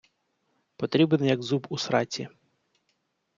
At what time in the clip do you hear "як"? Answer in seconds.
1.25-1.43